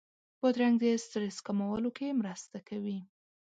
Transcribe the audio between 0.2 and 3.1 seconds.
بادرنګ د سټرس کمولو کې مرسته کوي.